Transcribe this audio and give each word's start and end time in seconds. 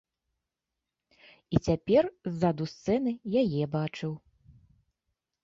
І 1.55 1.61
цяпер 1.67 2.03
ззаду 2.37 2.65
сцэны 2.73 3.13
яе 3.43 3.63
бачыў. 3.77 4.13